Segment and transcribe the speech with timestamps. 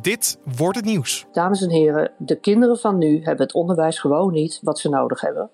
[0.00, 1.26] Dit wordt het nieuws.
[1.32, 5.20] Dames en heren, de kinderen van nu hebben het onderwijs gewoon niet wat ze nodig
[5.20, 5.50] hebben.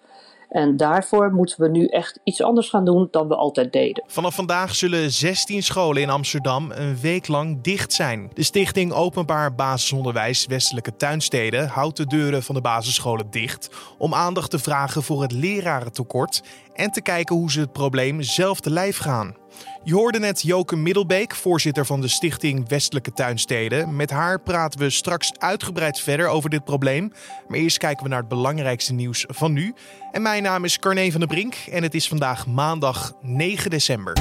[0.49, 4.05] En daarvoor moeten we nu echt iets anders gaan doen dan we altijd deden.
[4.07, 8.30] Vanaf vandaag zullen 16 scholen in Amsterdam een week lang dicht zijn.
[8.35, 14.50] De Stichting Openbaar Basisonderwijs Westelijke Tuinsteden houdt de deuren van de basisscholen dicht om aandacht
[14.50, 16.43] te vragen voor het lerarentekort
[16.75, 19.36] en te kijken hoe ze het probleem zelf te lijf gaan.
[19.84, 23.96] Je hoorde net Joke Middelbeek, voorzitter van de Stichting Westelijke Tuinsteden.
[23.96, 27.12] Met haar praten we straks uitgebreid verder over dit probleem.
[27.48, 29.75] Maar eerst kijken we naar het belangrijkste nieuws van nu.
[30.12, 34.16] En mijn naam is Carne van der Brink en het is vandaag maandag 9 december.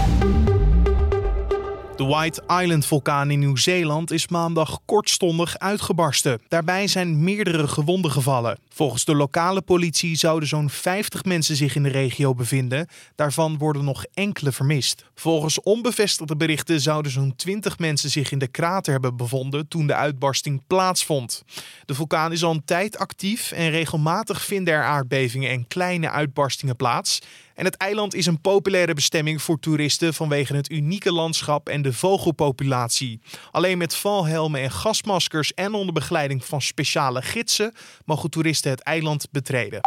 [1.97, 6.41] De White Island-vulkaan in Nieuw-Zeeland is maandag kortstondig uitgebarsten.
[6.47, 8.57] Daarbij zijn meerdere gewonden gevallen.
[8.69, 12.87] Volgens de lokale politie zouden zo'n 50 mensen zich in de regio bevinden.
[13.15, 15.05] Daarvan worden nog enkele vermist.
[15.15, 19.95] Volgens onbevestigde berichten zouden zo'n 20 mensen zich in de krater hebben bevonden toen de
[19.95, 21.43] uitbarsting plaatsvond.
[21.85, 26.75] De vulkaan is al een tijd actief en regelmatig vinden er aardbevingen en kleine uitbarstingen
[26.75, 27.19] plaats.
[27.57, 31.86] En het eiland is een populaire bestemming voor toeristen vanwege het unieke landschap en de
[31.93, 33.21] vogelpopulatie.
[33.51, 37.73] Alleen met valhelmen en gasmaskers en onder begeleiding van speciale gidsen
[38.05, 39.79] mogen toeristen het eiland betreden.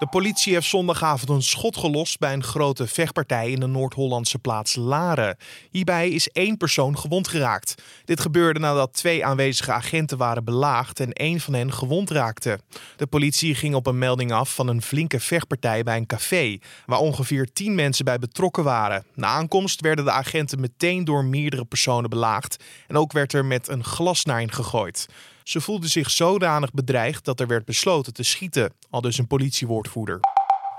[0.00, 4.74] De politie heeft zondagavond een schot gelost bij een grote vechtpartij in de Noord-Hollandse plaats
[4.74, 5.36] Laren.
[5.70, 7.74] Hierbij is één persoon gewond geraakt.
[8.04, 12.60] Dit gebeurde nadat twee aanwezige agenten waren belaagd en één van hen gewond raakte.
[12.96, 16.98] De politie ging op een melding af van een flinke vechtpartij bij een café, waar
[16.98, 19.04] ongeveer tien mensen bij betrokken waren.
[19.14, 23.68] Na aankomst werden de agenten meteen door meerdere personen belaagd en ook werd er met
[23.68, 25.06] een glas naar hen gegooid.
[25.50, 30.20] Ze voelde zich zodanig bedreigd dat er werd besloten te schieten, al dus een politiewoordvoerder.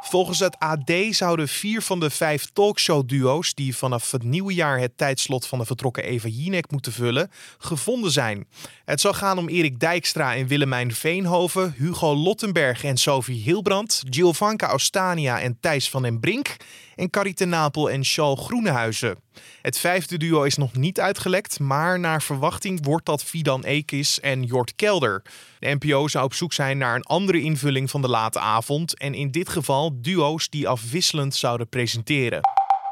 [0.03, 4.97] Volgens het AD zouden vier van de vijf talkshow-duo's die vanaf het nieuwe jaar het
[4.97, 8.47] tijdslot van de vertrokken Eva Jinek moeten vullen, gevonden zijn.
[8.85, 14.73] Het zal gaan om Erik Dijkstra en Willemijn Veenhoven, Hugo Lottenberg en Sophie Hilbrand, Giovanka
[14.73, 16.57] Ostania en Thijs van den Brink
[16.95, 19.15] en Carrie Napel en Charles Groenehuizen.
[19.61, 24.43] Het vijfde duo is nog niet uitgelekt, maar naar verwachting wordt dat Fidan Ekis en
[24.43, 25.21] Jort Kelder.
[25.59, 29.13] De NPO zou op zoek zijn naar een andere invulling van de late avond en
[29.13, 32.41] in dit geval duo's die afwisselend zouden presenteren.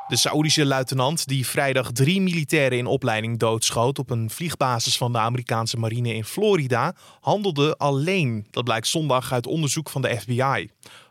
[0.09, 5.17] De Saoedische luitenant die vrijdag drie militairen in opleiding doodschoot op een vliegbasis van de
[5.17, 8.47] Amerikaanse marine in Florida, handelde alleen.
[8.51, 10.69] Dat blijkt zondag uit onderzoek van de FBI.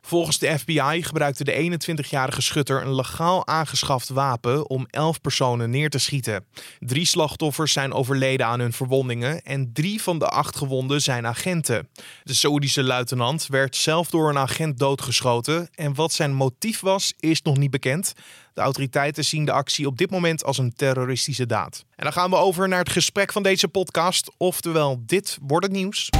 [0.09, 5.91] Volgens de FBI gebruikte de 21-jarige schutter een legaal aangeschaft wapen om 11 personen neer
[5.91, 6.45] te schieten.
[6.79, 11.89] Drie slachtoffers zijn overleden aan hun verwondingen en drie van de acht gewonden zijn agenten.
[12.23, 17.43] De Saoedische luitenant werd zelf door een agent doodgeschoten en wat zijn motief was, is
[17.43, 18.13] nog niet bekend.
[18.55, 21.85] De autoriteiten zien de actie op dit moment als een terroristische daad.
[21.97, 25.75] En dan gaan we over naar het gesprek van deze podcast, oftewel dit wordt het
[25.75, 26.11] nieuws.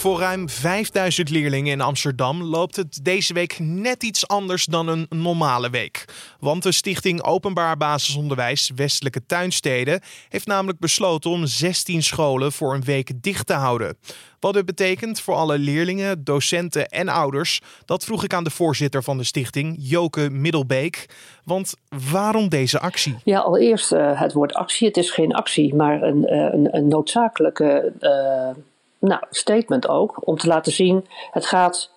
[0.00, 5.06] Voor ruim 5000 leerlingen in Amsterdam loopt het deze week net iets anders dan een
[5.08, 6.04] normale week.
[6.38, 12.84] Want de Stichting Openbaar Basisonderwijs Westelijke Tuinsteden heeft namelijk besloten om 16 scholen voor een
[12.84, 13.96] week dicht te houden.
[14.38, 19.02] Wat dit betekent voor alle leerlingen, docenten en ouders, dat vroeg ik aan de voorzitter
[19.02, 21.06] van de stichting, Joke Middelbeek.
[21.44, 21.74] Want
[22.10, 23.16] waarom deze actie?
[23.24, 24.86] Ja, allereerst uh, het woord actie.
[24.86, 27.92] Het is geen actie, maar een, uh, een, een noodzakelijke.
[28.00, 28.62] Uh
[29.00, 31.90] nou, statement ook, om te laten zien, het gaat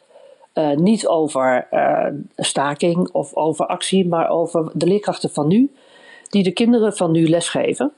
[0.53, 5.71] uh, niet over uh, staking of over actie, maar over de leerkrachten van nu,
[6.29, 7.91] die de kinderen van nu lesgeven.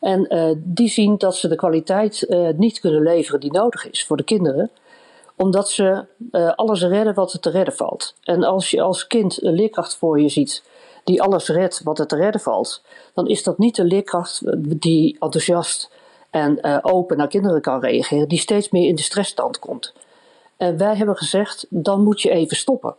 [0.00, 2.26] En uh, die zien dat ze de kwaliteit
[2.56, 4.70] niet kunnen leveren die nodig is voor de kinderen,
[5.36, 6.04] omdat ze
[6.56, 8.14] alles redden wat er te redden valt.
[8.24, 10.62] En als je als kind een leerkracht voor je ziet
[11.04, 12.82] die alles redt wat er te redden valt,
[13.14, 14.42] dan is dat niet de leerkracht
[14.80, 15.90] die enthousiast
[16.32, 19.92] en uh, open naar kinderen kan reageren, die steeds meer in de stressstand komt.
[20.56, 22.94] En wij hebben gezegd, dan moet je even stoppen.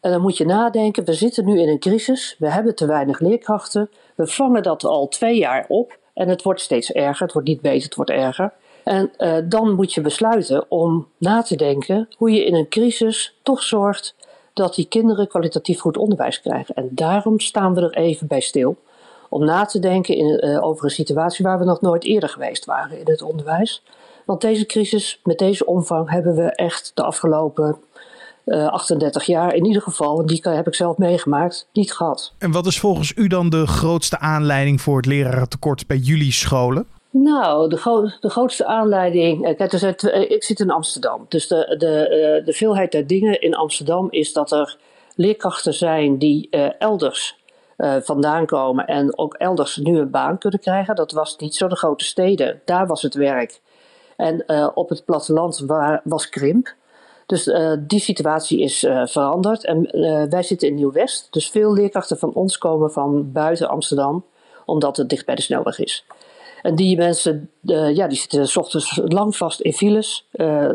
[0.00, 3.20] En dan moet je nadenken, we zitten nu in een crisis, we hebben te weinig
[3.20, 7.48] leerkrachten, we vangen dat al twee jaar op en het wordt steeds erger, het wordt
[7.48, 8.52] niet beter, het wordt erger.
[8.84, 13.36] En uh, dan moet je besluiten om na te denken hoe je in een crisis
[13.42, 14.14] toch zorgt
[14.52, 16.74] dat die kinderen kwalitatief goed onderwijs krijgen.
[16.74, 18.76] En daarom staan we er even bij stil
[19.28, 22.64] om na te denken in, uh, over een situatie waar we nog nooit eerder geweest
[22.64, 23.82] waren in het onderwijs.
[24.24, 27.76] Want deze crisis met deze omvang hebben we echt de afgelopen
[28.44, 32.32] uh, eh, 38 jaar in ieder geval, die heb ik zelf meegemaakt, niet gehad.
[32.38, 36.86] En wat is volgens u dan de grootste aanleiding voor het lerarentekort bij jullie scholen?
[37.10, 39.46] Nou, de, gro de grootste aanleiding.
[39.46, 41.26] Eh, kijk, er zijn ik zit in Amsterdam.
[41.28, 44.76] Dus de, de, de veelheid der dingen in Amsterdam is dat er
[45.14, 47.36] leerkrachten zijn die uh, elders
[47.78, 50.94] vandaan komen en ook elders nu een baan kunnen krijgen.
[50.94, 52.60] Dat was niet zo de grote steden.
[52.64, 53.60] Daar was het werk.
[54.16, 54.44] En
[54.74, 55.64] op het platteland
[56.04, 56.74] was krimp.
[57.26, 59.64] Dus die situatie is veranderd.
[59.64, 59.88] En
[60.30, 61.28] wij zitten in Nieuw-West.
[61.30, 64.24] Dus veel leerkrachten van ons komen van buiten Amsterdam,
[64.64, 66.04] omdat het dicht bij de snelweg is.
[66.62, 70.28] En die mensen, ja, die zitten s ochtends lang vast in files.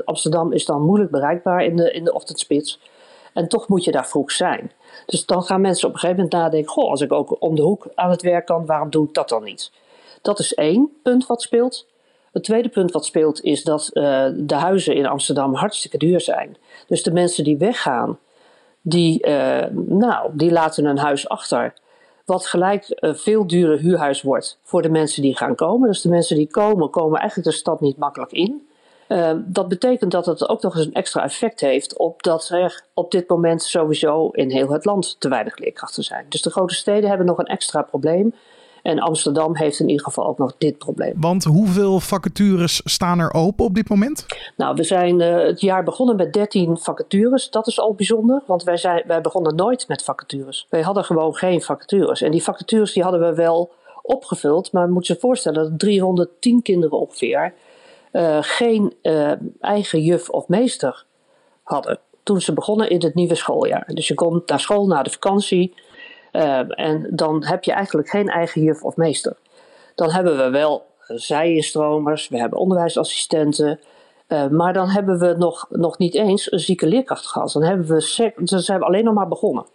[0.05, 2.79] Amsterdam is dan moeilijk bereikbaar in de, in de ochtendspits.
[3.33, 4.71] En toch moet je daar vroeg zijn.
[5.05, 7.61] Dus dan gaan mensen op een gegeven moment nadenken: goh, als ik ook om de
[7.61, 9.71] hoek aan het werk kan, waarom doe ik dat dan niet?
[10.21, 11.87] Dat is één punt wat speelt.
[12.31, 16.57] Het tweede punt wat speelt is dat uh, de huizen in Amsterdam hartstikke duur zijn.
[16.87, 18.19] Dus de mensen die weggaan,
[18.81, 19.27] die,
[19.75, 21.73] nou, die laten een huis achter
[22.25, 25.87] wat gelijk een veel dure huurhuis wordt voor de mensen die gaan komen.
[25.87, 28.67] Dus de mensen die komen, komen eigenlijk de stad niet makkelijk in.
[29.11, 32.83] Uh, dat betekent dat het ook nog eens een extra effect heeft op dat er
[32.93, 36.25] op dit moment sowieso in heel het land te weinig leerkrachten zijn.
[36.29, 38.33] Dus de grote steden hebben nog een extra probleem.
[38.81, 41.13] En Amsterdam heeft in ieder geval ook nog dit probleem.
[41.17, 44.25] Want hoeveel vacatures staan er open op dit moment?
[44.57, 47.49] Nou, we zijn uh, het jaar begonnen met 13 vacatures.
[47.49, 50.67] Dat is al bijzonder, want wij, zijn, wij begonnen nooit met vacatures.
[50.69, 52.21] Wij hadden gewoon geen vacatures.
[52.21, 53.71] En die vacatures die hadden we wel
[54.01, 57.53] opgevuld, maar je moet je voorstellen dat 310 kinderen ongeveer
[58.11, 61.05] uh, geen uh, eigen juf of meester
[61.63, 61.99] hadden.
[62.23, 63.89] Toen ze begonnen in het nieuwe schooljaar.
[63.93, 65.73] Dus je komt naar school na de vakantie.
[66.31, 69.37] Uh, en dan heb je eigenlijk geen eigen juf of meester.
[69.95, 73.79] Dan hebben we wel zijenstromers, we hebben onderwijsassistenten.
[74.51, 77.51] Maar dan hebben we nog, nog niet eens een zieke leerkracht gehad.
[77.51, 79.65] Dan, hebben we, dan zijn we alleen nog maar begonnen.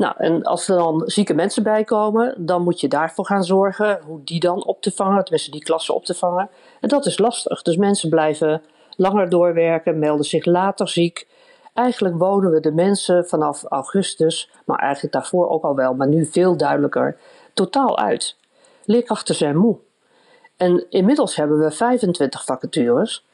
[0.00, 4.00] Nou, en als er dan zieke mensen bij komen, dan moet je daarvoor gaan zorgen
[4.06, 6.50] hoe die dan op te vangen, tenminste die klassen op te vangen.
[6.80, 7.62] En dat is lastig.
[7.62, 8.62] Dus mensen blijven
[8.96, 11.26] langer doorwerken, melden zich later ziek.
[11.74, 16.26] Eigenlijk wonen we de mensen vanaf augustus, maar eigenlijk daarvoor ook al wel, maar nu
[16.26, 17.16] veel duidelijker,
[17.54, 18.36] totaal uit.
[18.84, 19.76] Leerkrachten zijn moe.
[20.56, 23.26] En inmiddels hebben we 25 vacatures.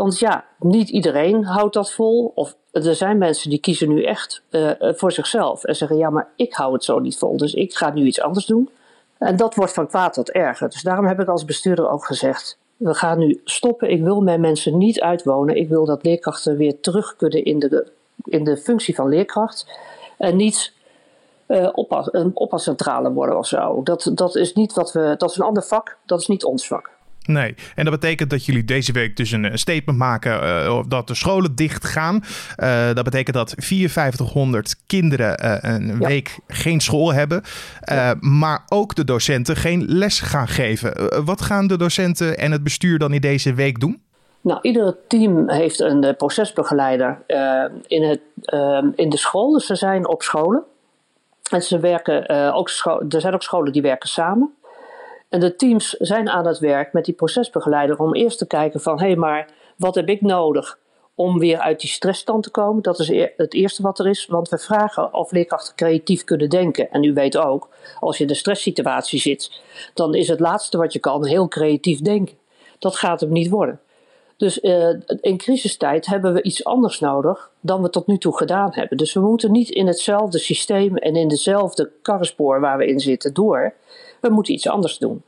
[0.00, 2.32] Want ja, niet iedereen houdt dat vol.
[2.34, 6.28] Of er zijn mensen die kiezen nu echt uh, voor zichzelf en zeggen: Ja, maar
[6.36, 8.70] ik hou het zo niet vol, dus ik ga nu iets anders doen.
[9.18, 10.70] En dat wordt van kwaad tot erger.
[10.70, 13.90] Dus daarom heb ik als bestuurder ook gezegd: we gaan nu stoppen.
[13.90, 15.56] Ik wil mijn mensen niet uitwonen.
[15.56, 17.92] Ik wil dat leerkrachten weer terug kunnen in de,
[18.24, 19.66] in de functie van leerkracht.
[20.18, 20.72] En niet
[21.46, 23.82] uh, oppas, een oppascentrale worden of zo.
[23.82, 25.14] Dat, dat is niet wat we.
[25.18, 25.96] Dat is een ander vak.
[26.06, 26.90] Dat is niet ons vak.
[27.32, 31.14] Nee, en dat betekent dat jullie deze week dus een statement maken uh, dat de
[31.14, 32.24] scholen dicht gaan.
[32.56, 35.98] Uh, dat betekent dat 5400 kinderen uh, een ja.
[35.98, 37.42] week geen school hebben,
[37.80, 38.14] ja.
[38.20, 41.24] maar ook de docenten geen les gaan geven.
[41.24, 44.02] wat gaan de docenten en het bestuur dan in deze week doen?
[44.40, 47.22] Nou, ieder team heeft een procesbegeleider
[47.86, 48.20] in, het,
[48.94, 49.52] in de school.
[49.52, 50.62] Dus ze zijn op scholen.
[51.50, 52.68] En ze werken, ook
[53.08, 54.54] er zijn ook scholen die werken samen.
[55.30, 59.00] En de teams zijn aan het werk met die procesbegeleider om eerst te kijken van
[59.00, 60.78] hé, hey, maar wat heb ik nodig
[61.14, 62.82] om weer uit die stressstand te komen?
[62.82, 66.90] Dat is het eerste wat er is, want we vragen of leerkrachten creatief kunnen denken.
[66.90, 67.68] En u weet ook,
[68.00, 69.60] als je in de stresssituatie zit,
[69.94, 72.36] dan is het laatste wat je kan heel creatief denken.
[72.78, 73.80] Dat gaat hem niet worden.
[74.36, 74.88] Dus uh,
[75.20, 78.96] in crisistijd hebben we iets anders nodig dan we tot nu toe gedaan hebben.
[78.96, 83.34] Dus we moeten niet in hetzelfde systeem en in dezelfde karrespoor waar we in zitten
[83.34, 83.74] door.
[84.20, 85.22] We moeten iets anders doen.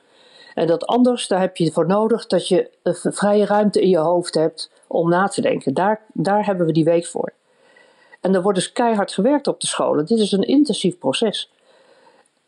[0.55, 4.35] En dat anders, daar heb je voor nodig dat je vrije ruimte in je hoofd
[4.35, 5.75] hebt om na te denken.
[5.75, 7.33] Daar, daar hebben we die week voor.
[8.21, 10.07] En er wordt dus keihard gewerkt op de scholen.
[10.07, 11.51] Dit is een intensief proces.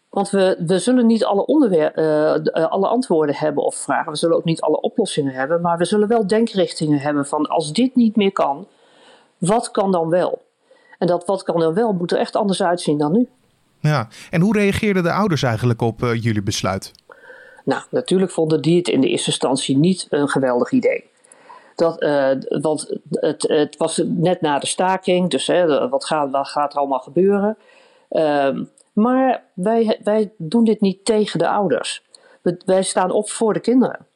[0.08, 4.12] Want we, we zullen niet alle, onderwer- uh, alle antwoorden hebben of vragen.
[4.12, 5.60] We zullen ook niet alle oplossingen hebben.
[5.60, 8.66] Maar we zullen wel denkrichtingen hebben van als dit niet meer kan,
[9.38, 10.42] wat kan dan wel?
[10.98, 13.28] En dat wat kan dan wel moet er echt anders uitzien dan nu.
[13.88, 16.92] Ja, en hoe reageerden de ouders eigenlijk op uh, jullie besluit?
[17.64, 21.04] Nou, natuurlijk vonden die het in de eerste instantie niet een geweldig idee.
[21.74, 26.48] Dat, uh, want het, het, was net na de staking, dus hè, wat, gaat, wat
[26.48, 27.56] gaat er allemaal gebeuren?
[28.10, 28.58] Uh,
[28.92, 32.02] maar wij, wij doen dit niet tegen de ouders.
[32.42, 34.06] We, wij staan op voor de kinderen.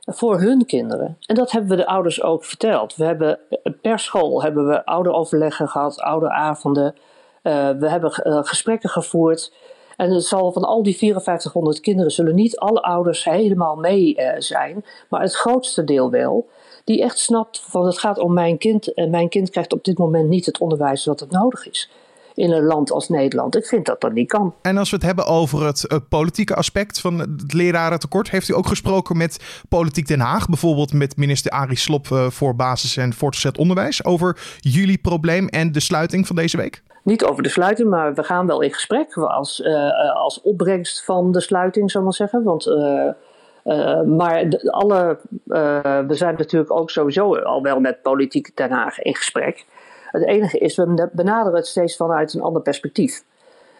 [0.00, 1.16] Voor hun kinderen.
[1.26, 2.96] En dat hebben we de ouders ook verteld.
[2.96, 3.38] We hebben
[3.80, 6.94] per school hebben we ouderoverleggen gehad, ouderavonden.
[7.42, 9.52] Uh, we hebben uh, gesprekken gevoerd.
[9.96, 14.32] En het zal van al die 5400 kinderen zullen niet alle ouders helemaal mee uh,
[14.38, 16.48] zijn, maar het grootste deel wel.
[16.84, 19.98] Die echt snapt van het gaat om mijn kind en mijn kind krijgt op dit
[19.98, 21.90] moment niet het onderwijs wat het nodig is
[22.34, 23.56] in een land als Nederland.
[23.56, 24.54] Ik vind dat dat niet kan.
[24.62, 28.66] En als we het hebben over het politieke aspect van het lerarentekort, heeft u ook
[28.66, 33.58] gesproken met Politiek Den Haag, bijvoorbeeld met minister Arie Slop uh, voor basis- en voortgezet
[33.58, 36.82] onderwijs, over jullie probleem en de sluiting van deze week?
[37.02, 39.64] Niet over de sluiting, maar we gaan wel in gesprek als,
[40.14, 42.42] als opbrengst van de sluiting, zal ik maar zeggen.
[42.42, 43.10] Want uh,
[44.02, 45.18] maar alle,
[46.06, 49.66] we zijn natuurlijk ook sowieso al wel met politiek Den Haag in gesprek.
[50.06, 53.24] Het enige is, we benaderen het steeds vanuit een ander perspectief.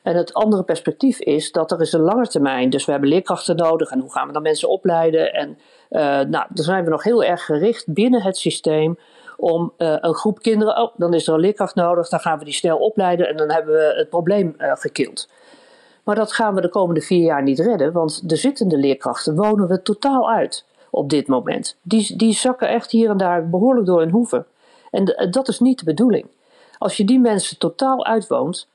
[0.02, 3.56] En het andere perspectief is dat er is een lange termijn, dus we hebben leerkrachten
[3.56, 5.32] nodig en hoe gaan we dan mensen opleiden?
[5.32, 5.58] En
[6.30, 8.98] nou, dan zijn we nog heel erg gericht binnen het systeem
[9.40, 12.44] om uh, een groep kinderen, oh, dan is er een leerkracht nodig, dan gaan we
[12.44, 15.28] die snel opleiden en dan hebben we het probleem uh, gekild.
[16.04, 19.68] Maar dat gaan we de komende vier jaar niet redden, want de zittende leerkrachten wonen
[19.68, 21.76] we totaal uit op dit moment.
[21.82, 24.46] Die, die zakken echt hier en daar behoorlijk door hun hoeven.
[24.90, 26.26] En dat is niet de bedoeling.
[26.78, 28.68] Als je die mensen totaal uitwoont,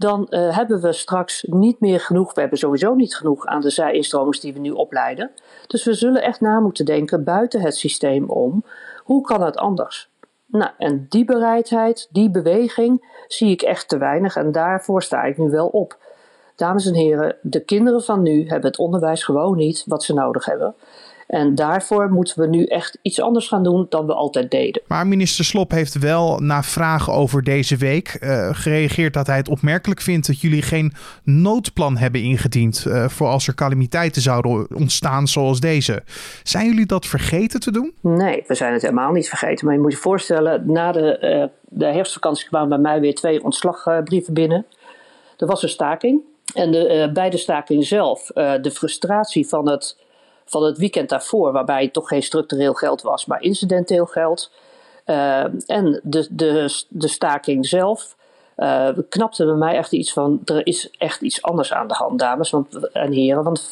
[0.00, 2.34] dan uh, hebben we straks niet meer genoeg.
[2.34, 5.30] We hebben sowieso niet genoeg aan de zij-instromers die we nu opleiden.
[5.66, 8.64] Dus we zullen echt na moeten denken buiten het systeem om.
[9.04, 10.10] Hoe kan het anders?
[10.46, 15.38] Nou, en die bereidheid, die beweging zie ik echt te weinig en daarvoor sta ik
[15.38, 15.98] nu wel op.
[16.56, 20.44] Dames en heren, de kinderen van nu hebben het onderwijs gewoon niet wat ze nodig
[20.44, 20.74] hebben.
[21.30, 24.82] En daarvoor moeten we nu echt iets anders gaan doen dan we altijd deden.
[24.86, 29.48] Maar minister Slop heeft wel na vragen over deze week uh, gereageerd dat hij het
[29.48, 30.92] opmerkelijk vindt dat jullie geen
[31.24, 36.02] noodplan hebben ingediend uh, voor als er calamiteiten zouden ontstaan zoals deze.
[36.42, 37.94] Zijn jullie dat vergeten te doen?
[38.00, 39.66] Nee, we zijn het helemaal niet vergeten.
[39.66, 43.44] Maar je moet je voorstellen, na de, uh, de herfstvakantie kwamen bij mij weer twee
[43.44, 44.66] ontslagbrieven binnen.
[45.36, 46.20] Er was een staking.
[46.54, 49.96] En de, bij de staking zelf, de frustratie van het,
[50.50, 54.50] van het weekend daarvoor, waarbij toch geen structureel geld was, maar incidenteel geld.
[55.06, 58.18] Uh, en de, de, de staking zelf
[59.08, 62.50] knapte bij mij echt iets van: er is echt iets anders aan de hand, dames
[62.50, 63.70] want, en heren, want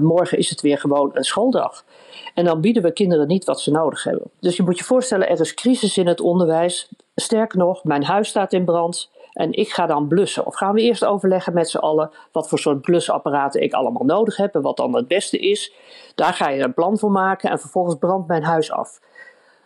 [0.00, 1.84] morgen is het weer gewoon een schooldag.
[2.34, 4.30] En dan bieden we kinderen niet wat ze nodig hebben.
[4.40, 6.88] Dus je moet je voorstellen, er is crisis in het onderwijs.
[7.14, 9.10] Sterker nog, mijn huis staat in brand.
[9.32, 10.46] En ik ga dan blussen.
[10.46, 14.36] Of gaan we eerst overleggen met z'n allen wat voor soort blusapparaten ik allemaal nodig
[14.36, 15.72] heb en wat dan het beste is.
[16.14, 19.00] Daar ga je een plan voor maken en vervolgens brandt mijn huis af.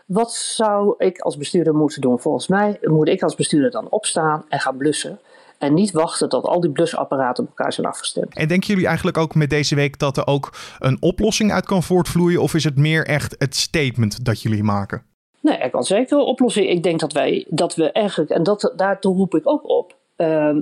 [0.07, 2.21] Wat zou ik als bestuurder moeten doen?
[2.21, 5.19] Volgens mij moet ik als bestuurder dan opstaan en gaan blussen.
[5.59, 8.35] En niet wachten tot al die blusapparaten op elkaar zijn afgestemd.
[8.35, 11.83] En denken jullie eigenlijk ook met deze week dat er ook een oplossing uit kan
[11.83, 12.43] voortvloeien?
[12.43, 15.14] Of is het meer echt het statement dat jullie maken?
[15.45, 16.69] Nee, er kan zeker een oplossing.
[16.69, 19.97] Ik denk dat wij dat we eigenlijk, en dat, daartoe roep ik ook op.
[20.17, 20.57] Uh,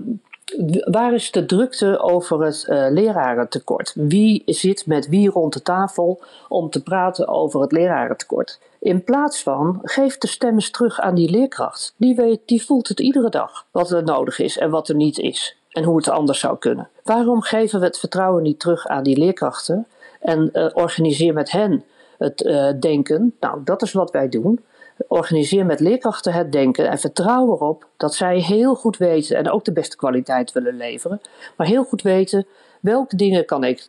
[0.85, 3.93] waar is de drukte over het uh, lerarentekort?
[3.95, 8.61] Wie zit met wie rond de tafel om te praten over het lerarentekort?
[8.79, 11.95] In plaats van, geef de stem eens terug aan die leerkracht.
[11.97, 15.19] Die, weet, die voelt het iedere dag, wat er nodig is en wat er niet
[15.19, 15.57] is.
[15.71, 16.89] En hoe het anders zou kunnen.
[17.03, 19.87] Waarom geven we het vertrouwen niet terug aan die leerkrachten?
[20.21, 21.85] En uh, organiseer met hen
[22.19, 23.35] het uh, denken.
[23.41, 24.61] Nou, dat is wat wij doen.
[25.09, 29.65] Organiseer met leerkrachten het denken en vertrouw erop dat zij heel goed weten en ook
[29.65, 31.21] de beste kwaliteit willen leveren,
[31.57, 32.47] maar heel goed weten
[32.81, 33.89] welke dingen kan ik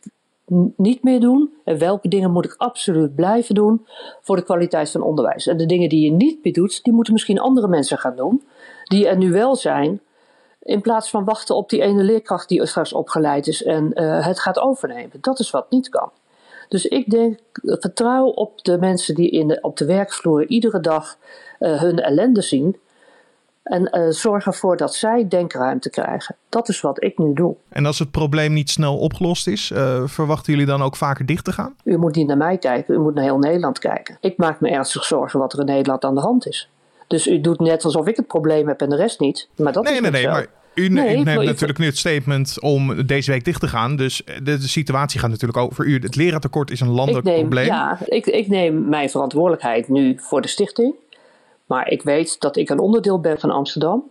[0.76, 3.86] niet meer doen en welke dingen moet ik absoluut blijven doen
[4.20, 5.46] voor de kwaliteit van onderwijs.
[5.46, 8.42] En de dingen die je niet meer doet, die moeten misschien andere mensen gaan doen,
[8.84, 10.00] die er nu wel zijn,
[10.62, 14.40] in plaats van wachten op die ene leerkracht die straks opgeleid is en uh, het
[14.40, 15.18] gaat overnemen.
[15.20, 16.10] Dat is wat niet kan.
[16.68, 21.16] Dus ik denk, vertrouw op de mensen die in de, op de werkvloer iedere dag
[21.60, 22.76] uh, hun ellende zien.
[23.62, 26.36] En uh, zorg ervoor dat zij denkruimte krijgen.
[26.48, 27.54] Dat is wat ik nu doe.
[27.68, 31.44] En als het probleem niet snel opgelost is, uh, verwachten jullie dan ook vaker dicht
[31.44, 31.74] te gaan?
[31.84, 34.18] U moet niet naar mij kijken, u moet naar heel Nederland kijken.
[34.20, 36.68] Ik maak me ernstig zorgen wat er in Nederland aan de hand is.
[37.06, 39.48] Dus u doet net alsof ik het probleem heb en de rest niet.
[39.56, 40.22] Maar dat nee, is nee, nee.
[40.22, 40.30] Zo.
[40.30, 43.96] Maar u, nee, u neemt natuurlijk nu het statement om deze week dicht te gaan.
[43.96, 45.98] Dus de, de situatie gaat natuurlijk over u.
[45.98, 47.66] Het leraartekort is een landelijk neem, probleem.
[47.66, 50.94] Ja, ik, ik neem mijn verantwoordelijkheid nu voor de stichting.
[51.66, 54.02] Maar ik weet dat ik een onderdeel ben van Amsterdam.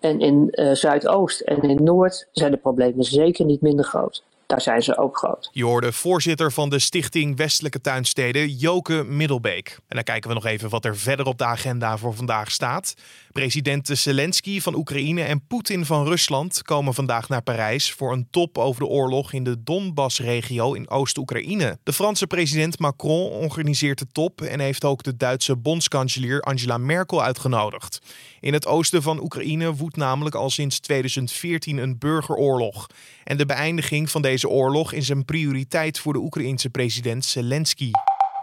[0.00, 4.22] En in uh, Zuidoost en in Noord zijn de problemen zeker niet minder groot.
[4.46, 5.48] Daar zijn ze ook groot.
[5.52, 9.78] Je voorzitter van de Stichting Westelijke Tuinsteden, Joke Middelbeek.
[9.88, 12.94] En dan kijken we nog even wat er verder op de agenda voor vandaag staat.
[13.32, 18.58] President Zelensky van Oekraïne en Poetin van Rusland komen vandaag naar Parijs voor een top
[18.58, 21.78] over de oorlog in de Donbass-regio in Oost-Oekraïne.
[21.82, 27.22] De Franse president Macron organiseert de top en heeft ook de Duitse bondskanselier Angela Merkel
[27.22, 27.98] uitgenodigd.
[28.40, 32.86] In het oosten van Oekraïne woedt namelijk al sinds 2014 een burgeroorlog.
[33.24, 37.90] En de beëindiging van deze oorlog is een prioriteit voor de Oekraïense president Zelensky.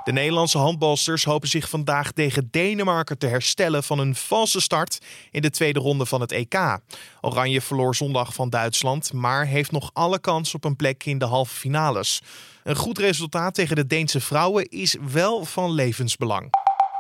[0.03, 4.99] De Nederlandse handbalsters hopen zich vandaag tegen Denemarken te herstellen van een valse start
[5.31, 6.79] in de tweede ronde van het EK.
[7.21, 11.25] Oranje verloor zondag van Duitsland, maar heeft nog alle kans op een plek in de
[11.25, 12.21] halve finales.
[12.63, 16.49] Een goed resultaat tegen de Deense vrouwen is wel van levensbelang.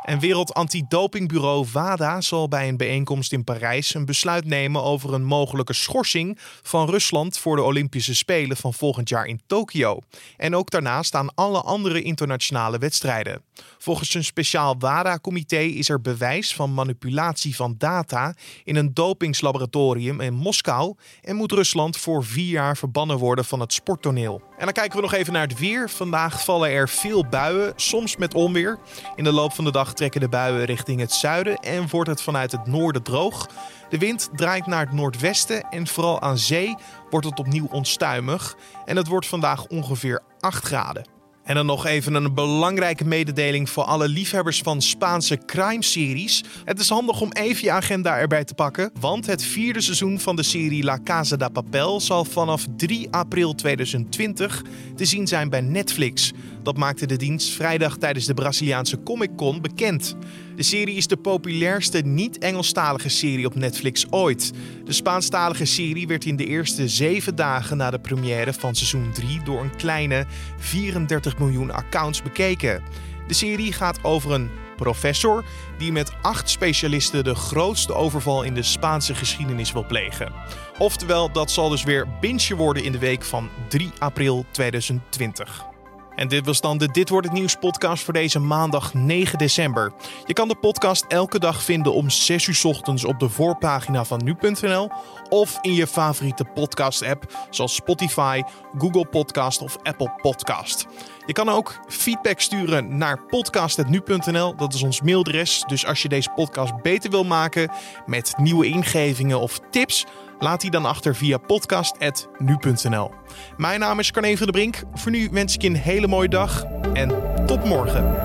[0.01, 5.23] En Wereld Antidopingbureau WADA zal bij een bijeenkomst in Parijs een besluit nemen over een
[5.23, 9.99] mogelijke schorsing van Rusland voor de Olympische Spelen van volgend jaar in Tokio.
[10.37, 13.41] En ook daarnaast aan alle andere internationale wedstrijden.
[13.77, 20.33] Volgens een speciaal WADA-comité is er bewijs van manipulatie van data in een dopingslaboratorium in
[20.33, 24.41] Moskou en moet Rusland voor vier jaar verbannen worden van het sporttoneel.
[24.57, 25.89] En dan kijken we nog even naar het weer.
[25.89, 28.79] Vandaag vallen er veel buien, soms met onweer.
[29.15, 32.21] In de loop van de dag trekken de buien richting het zuiden en wordt het
[32.21, 33.47] vanuit het noorden droog.
[33.89, 36.75] De wind draait naar het noordwesten en vooral aan zee
[37.09, 38.55] wordt het opnieuw onstuimig.
[38.85, 41.19] En het wordt vandaag ongeveer 8 graden.
[41.43, 46.43] En dan nog even een belangrijke mededeling voor alle liefhebbers van Spaanse crime-series.
[46.65, 50.35] Het is handig om even je agenda erbij te pakken, want het vierde seizoen van
[50.35, 54.63] de serie La Casa de Papel zal vanaf 3 april 2020
[54.95, 56.31] te zien zijn bij Netflix.
[56.63, 60.15] Dat maakte de dienst vrijdag tijdens de Braziliaanse Comic Con bekend.
[60.55, 64.51] De serie is de populairste niet-Engelstalige serie op Netflix ooit.
[64.85, 69.43] De Spaanstalige serie werd in de eerste zeven dagen na de première van seizoen 3
[69.43, 70.25] door een kleine
[70.57, 72.83] 34 miljoen accounts bekeken.
[73.27, 75.45] De serie gaat over een professor
[75.77, 80.31] die met acht specialisten de grootste overval in de Spaanse geschiedenis wil plegen.
[80.77, 85.70] Oftewel, dat zal dus weer bintje worden in de week van 3 april 2020.
[86.15, 89.93] En dit was dan de Dit wordt het nieuws podcast voor deze maandag 9 december.
[90.25, 94.21] Je kan de podcast elke dag vinden om 6 uur ochtends op de voorpagina van
[94.23, 94.89] nu.nl
[95.29, 98.41] of in je favoriete podcast app zoals Spotify,
[98.77, 100.85] Google Podcast of Apple Podcast.
[101.25, 104.55] Je kan ook feedback sturen naar podcast.nu.nl.
[104.55, 105.63] Dat is ons mailadres.
[105.67, 107.71] Dus als je deze podcast beter wil maken
[108.05, 110.05] met nieuwe ingevingen of tips,
[110.41, 113.11] laat die dan achter via podcast.nu.nl.
[113.57, 114.83] Mijn naam is Carne van de Brink.
[114.93, 117.11] Voor nu wens ik je een hele mooie dag en
[117.45, 118.15] tot morgen.